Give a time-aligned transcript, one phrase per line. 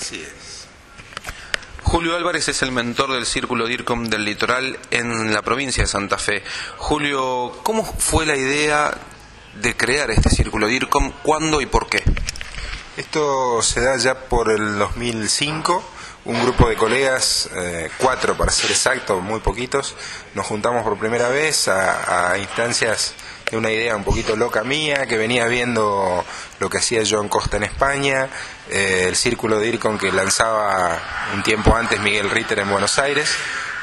[0.00, 0.68] Es.
[1.82, 6.18] Julio Álvarez es el mentor del Círculo DIRCOM del Litoral en la provincia de Santa
[6.18, 6.44] Fe.
[6.76, 8.96] Julio, ¿cómo fue la idea
[9.60, 11.12] de crear este Círculo DIRCOM?
[11.22, 11.97] ¿Cuándo y por qué?
[12.98, 15.84] Esto se da ya por el 2005.
[16.24, 19.94] Un grupo de colegas, eh, cuatro para ser exacto, muy poquitos,
[20.34, 23.14] nos juntamos por primera vez a, a instancias
[23.48, 26.24] de una idea un poquito loca mía, que venía viendo
[26.58, 28.30] lo que hacía John Costa en España,
[28.68, 31.00] eh, el círculo de IRCON que lanzaba
[31.34, 33.32] un tiempo antes Miguel Ritter en Buenos Aires,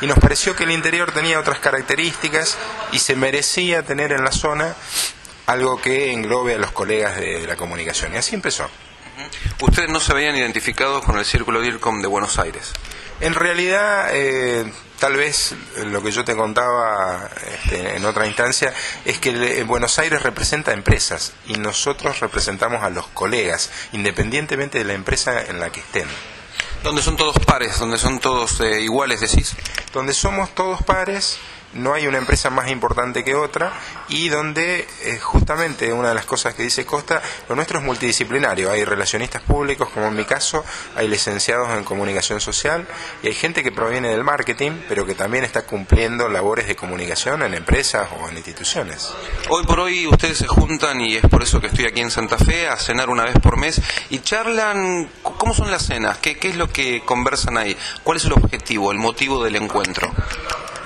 [0.00, 2.56] y nos pareció que el interior tenía otras características
[2.92, 4.74] y se merecía tener en la zona
[5.44, 8.14] algo que englobe a los colegas de la comunicación.
[8.14, 8.70] Y así empezó.
[9.60, 12.72] Ustedes no se habían identificado con el Círculo DIRCOM de Buenos Aires.
[13.20, 14.64] En realidad, eh,
[14.98, 15.54] tal vez
[15.84, 18.72] lo que yo te contaba este, en otra instancia
[19.04, 24.84] es que en Buenos Aires representa empresas y nosotros representamos a los colegas, independientemente de
[24.84, 26.08] la empresa en la que estén.
[26.82, 29.54] Donde son todos pares, donde son todos eh, iguales, decís.
[29.92, 31.38] Donde somos todos pares,
[31.74, 33.72] no hay una empresa más importante que otra
[34.08, 38.70] y donde eh, justamente una de las cosas que dice Costa, lo nuestro es multidisciplinario.
[38.70, 40.64] Hay relacionistas públicos, como en mi caso,
[40.96, 42.86] hay licenciados en comunicación social
[43.22, 47.42] y hay gente que proviene del marketing, pero que también está cumpliendo labores de comunicación
[47.42, 49.10] en empresas o en instituciones.
[49.48, 52.38] Hoy por hoy ustedes se juntan y es por eso que estoy aquí en Santa
[52.38, 56.18] Fe a cenar una vez por mes y charlan, ¿cómo son las cenas?
[56.18, 57.76] ¿Qué, qué es lo que conversan ahí?
[58.02, 60.12] ¿Cuál es el objetivo, el motivo del encuentro?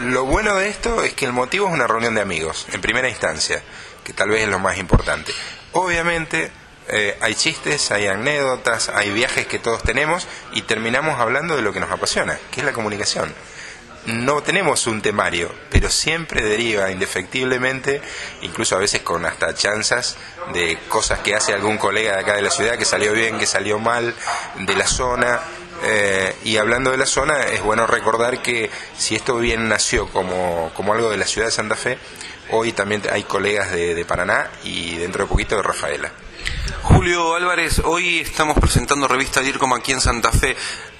[0.00, 3.08] Lo bueno de esto es que el motivo es una reunión de amigos, en primera
[3.08, 3.62] instancia,
[4.04, 5.32] que tal vez es lo más importante.
[5.72, 6.50] Obviamente
[6.88, 11.72] eh, hay chistes, hay anécdotas, hay viajes que todos tenemos y terminamos hablando de lo
[11.72, 13.34] que nos apasiona, que es la comunicación.
[14.06, 18.00] No tenemos un temario, pero siempre deriva indefectiblemente,
[18.42, 20.16] incluso a veces con hasta chanzas
[20.52, 23.46] de cosas que hace algún colega de acá de la ciudad, que salió bien, que
[23.46, 24.14] salió mal,
[24.60, 25.40] de la zona,
[25.84, 30.70] eh, y hablando de la zona, es bueno recordar que si esto bien nació como,
[30.74, 31.98] como algo de la ciudad de Santa Fe,
[32.50, 36.12] hoy también hay colegas de, de Paraná y dentro de poquito de Rafaela.
[36.82, 40.56] Julio Álvarez, hoy estamos presentando revista DIRCOM aquí en Santa Fe,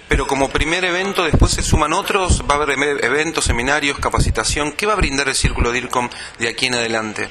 [0.08, 4.72] pero como primer evento después se suman otros, va a haber eventos, seminarios, capacitación.
[4.72, 6.08] ¿Qué va a brindar el Círculo DIRCOM
[6.38, 7.28] de aquí en adelante?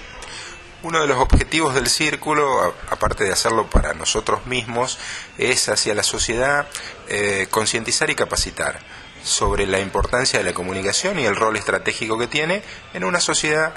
[0.85, 4.99] Uno de los objetivos del círculo, aparte de hacerlo para nosotros mismos,
[5.39, 6.67] es hacia la sociedad
[7.07, 8.79] eh, concientizar y capacitar
[9.23, 12.61] sobre la importancia de la comunicación y el rol estratégico que tiene
[12.93, 13.73] en una sociedad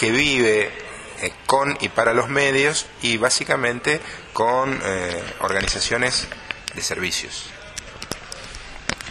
[0.00, 0.72] que vive
[1.20, 4.00] eh, con y para los medios y básicamente
[4.32, 6.26] con eh, organizaciones
[6.74, 7.50] de servicios.